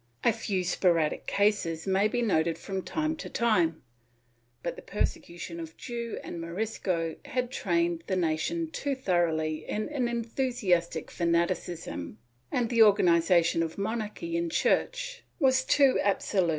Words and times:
A 0.23 0.33
few 0.33 0.63
sporadic 0.63 1.27
cases 1.27 1.85
may 1.85 2.07
be 2.07 2.23
noted 2.23 2.57
from 2.57 2.81
time 2.81 3.15
to 3.17 3.29
time, 3.29 3.83
but 4.63 4.75
the 4.75 4.81
persecution 4.81 5.59
of 5.59 5.77
Jew 5.77 6.17
and 6.23 6.41
Morisco 6.41 7.17
had 7.25 7.51
trained 7.51 8.03
the 8.07 8.15
nation 8.15 8.71
too 8.71 8.95
thoroughly 8.95 9.57
in 9.57 9.89
enthusiastic 9.89 11.11
fanaticism, 11.11 12.17
and 12.51 12.71
the 12.71 12.81
organization 12.81 13.61
of 13.61 13.77
monarchy 13.77 14.35
and 14.35 14.51
Church 14.51 15.23
was 15.37 15.63
too 15.63 15.99
absolute 15.99 15.99
for» 15.99 15.99
Schafer, 16.01 16.47
II, 16.47 16.47
327. 16.47 16.49